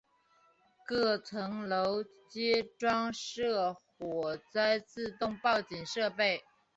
[0.87, 6.43] 各层楼皆装设火灾自动警报设备。